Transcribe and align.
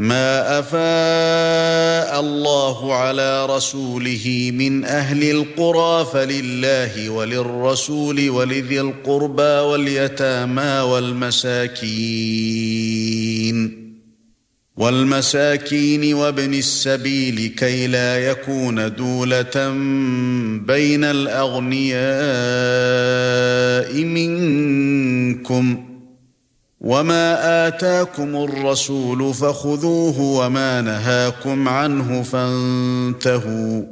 ما 0.00 0.58
أفاء 0.58 2.20
الله 2.20 2.94
على 2.94 3.46
رسوله 3.46 4.52
من 4.54 4.84
أهل 4.84 5.30
القرى 5.30 6.06
فلله 6.12 7.10
وللرسول 7.10 8.30
ولذي 8.30 8.80
القربى 8.80 9.42
واليتامى 9.42 10.80
والمساكين. 10.80 11.90
والمساكين 14.76 16.14
وابن 16.14 16.54
السبيل 16.54 17.54
كي 17.56 17.86
لا 17.86 18.18
يكون 18.18 18.94
دولة 18.94 19.68
بين 20.66 21.04
الأغنياء 21.04 22.04
منكم. 24.04 25.89
وما 26.80 27.66
آتاكم 27.68 28.36
الرسول 28.36 29.34
فخذوه 29.34 30.20
وما 30.20 30.80
نهاكم 30.80 31.68
عنه 31.68 32.22
فانتهوا 32.22 33.82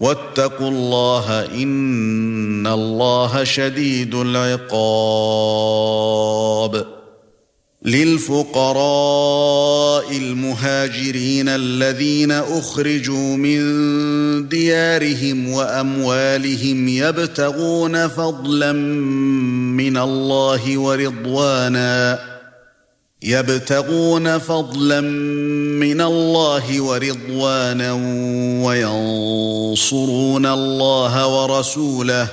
واتقوا 0.00 0.68
الله 0.68 1.44
إن 1.44 2.66
الله 2.66 3.44
شديد 3.44 4.14
العقاب 4.14 5.74
للفقراء 7.84 9.14
المهاجرين 10.16 11.48
الذين 11.48 12.32
اخرجوا 12.32 13.36
من 13.36 13.58
ديارهم 14.48 15.48
واموالهم 15.48 16.88
يبتغون 16.88 18.08
فضلا 18.08 18.72
من 19.76 19.96
الله 19.96 20.78
ورضوانا 20.78 22.18
يبتغون 23.22 24.38
فضلا 24.38 25.00
من 25.80 26.00
الله 26.00 26.80
ورضوانا 26.80 27.92
وينصرون 28.64 30.46
الله 30.46 31.26
ورسوله. 31.26 32.28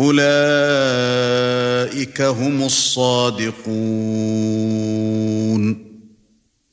أولئك 0.00 0.20
هم 2.22 2.62
الصادقون. 2.62 3.50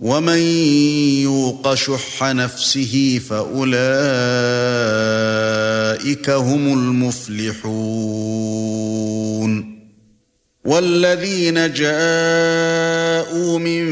ومن 0.00 0.38
يوق 1.22 1.74
شح 1.74 2.22
نفسه 2.22 3.20
فأولئك 3.28 3.70
هم 6.30 6.72
المفلحون. 6.72 8.20
والذين 10.64 11.72
جاءوا 11.72 13.58
من 13.58 13.86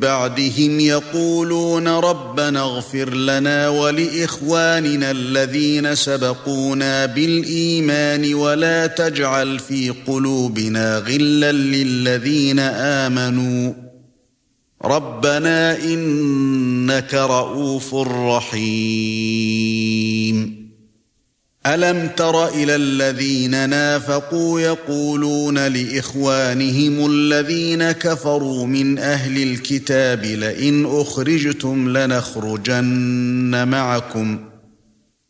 بعدهم 0.00 0.80
يقولون 0.80 1.88
ربنا 1.88 2.60
اغفر 2.60 3.14
لنا 3.14 3.68
ولإخواننا 3.68 5.10
الذين 5.10 5.94
سبقونا 5.94 7.06
بالإيمان 7.06 8.34
ولا 8.34 8.86
تجعل 8.86 9.58
في 9.58 9.94
قلوبنا 10.06 10.98
غلا 10.98 11.52
للذين 11.52 12.58
آمنوا. 12.58 13.83
ربنا 14.84 15.78
إنك 15.84 17.14
رؤوف 17.14 17.94
رحيم. 17.94 19.54
ألم 21.66 22.08
تر 22.16 22.48
إلى 22.48 22.76
الذين 22.76 23.70
نافقوا 23.70 24.60
يقولون 24.60 25.66
لإخوانهم 25.66 27.06
الذين 27.10 27.92
كفروا 27.92 28.66
من 28.66 28.98
أهل 28.98 29.42
الكتاب 29.42 30.24
لئن 30.24 30.86
أخرجتم 30.86 31.98
لنخرجن 31.98 33.68
معكم 33.68 34.38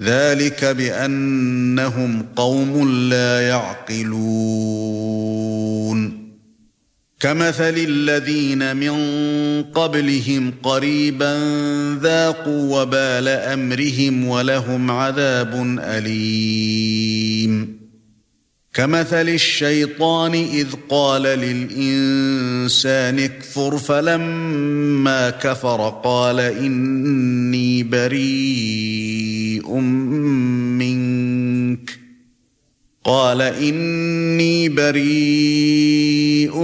ذلك 0.00 0.64
بأنهم 0.64 2.26
قوم 2.36 2.90
لا 3.08 3.48
يعقلون. 3.48 4.98
كمثل 7.20 7.74
الذين 7.88 8.76
من 8.76 8.92
قبلهم 9.62 10.54
قريبا 10.62 11.38
ذاقوا 12.02 12.82
وبال 12.82 13.28
أمرهم 13.28 14.28
ولهم 14.28 14.90
عذاب 14.90 15.78
أليم. 15.80 17.77
كمثل 18.74 19.28
الشيطان 19.28 20.32
إذ 20.32 20.66
قال 20.88 21.22
للإنسان 21.22 23.18
اكفر 23.18 23.78
فلما 23.78 25.30
كفر 25.30 26.00
قال 26.04 26.40
إني 26.40 27.82
بريء 27.82 29.74
منك. 30.78 31.98
قال 33.04 33.42
إني 33.42 34.68
بريء 34.68 36.58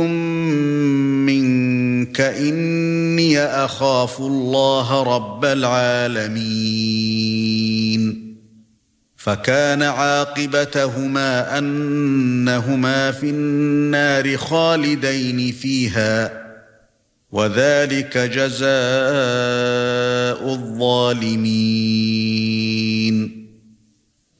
منك. 1.26 2.20
إني 2.20 3.38
أخاف 3.38 4.20
الله 4.20 5.02
رب 5.02 5.44
العالمين. 5.44 7.43
فكان 9.24 9.82
عاقبتهما 9.82 11.58
أنهما 11.58 13.12
في 13.12 13.30
النار 13.30 14.36
خالدين 14.36 15.52
فيها 15.52 16.44
وذلك 17.32 18.18
جزاء 18.18 18.68
الظالمين. 20.52 21.54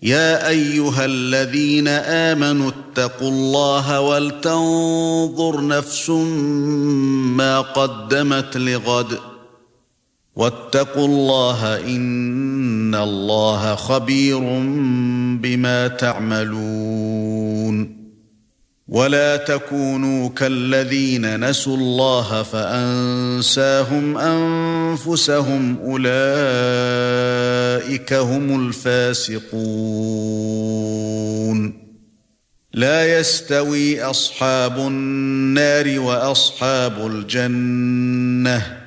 يا 0.03 0.49
أيها 0.49 1.05
الذين 1.05 1.89
آمنوا 1.89 2.71
اتقوا 2.71 3.31
الله 3.31 4.01
ولتنظر 4.01 5.67
نفس 5.67 6.11
ما 6.11 7.61
قدمت 7.61 8.57
لغد. 8.57 9.34
واتقوا 10.37 11.07
الله 11.07 11.81
إن 11.81 12.95
الله 12.95 13.75
خبير 13.75 14.41
بما 15.41 15.89
تعملون 15.89 17.35
ولا 18.89 19.37
تكونوا 19.37 20.29
كالذين 20.29 21.49
نسوا 21.51 21.77
الله 21.77 22.43
فأنساهم 22.43 24.19
أنفسهم 24.19 25.79
أولئك 25.85 26.13
هم 28.13 28.67
الفاسقون 28.67 29.45
لا 32.75 33.19
يستوي 33.19 34.03
أصحاب 34.03 34.79
النار 34.79 36.01
وأصحاب 36.01 37.07
الجنة 37.07 38.84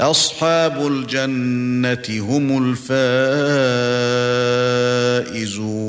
أصحاب 0.00 0.86
الجنة 0.86 2.04
هم 2.08 2.74
الفائزون. 5.24 5.88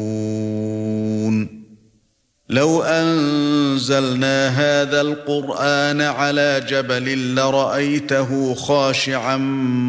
لو 2.49 2.83
أنزلنا 2.83 4.49
هذا 4.49 5.01
القرآن 5.01 6.01
على 6.01 6.65
جبل 6.69 7.35
لرأيته 7.35 8.53
خاشعا 8.53 9.37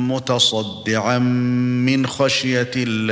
متصدعا 0.08 1.18
من 1.18 2.06
خشية 2.06 2.70
الله. 2.76 3.10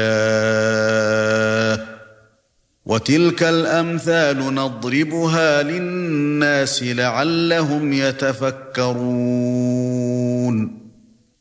وتلك 2.86 3.42
الأمثال 3.42 4.54
نضربها 4.54 5.62
للناس 5.62 6.82
لعلهم 6.82 7.92
يتفكرون. 7.92 8.88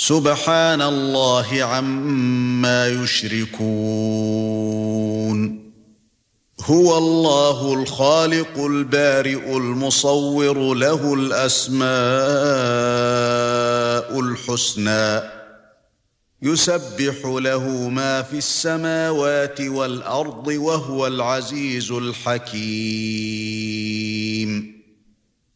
سبحان 0.00 0.82
الله 0.82 1.62
عما 1.62 2.88
يشركون. 2.88 3.60
هو 6.60 6.98
الله 6.98 7.74
الخالق 7.74 8.58
البارئ 8.58 9.56
المصور 9.56 10.74
له 10.74 11.14
الأسماء 11.14 11.80
الحسنى. 14.20 15.20
يسبح 16.42 17.24
له 17.24 17.88
ما 17.88 18.22
في 18.22 18.38
السماوات 18.38 19.60
والأرض 19.60 20.46
وهو 20.46 21.06
العزيز 21.06 21.92
الحكيم. 21.92 23.20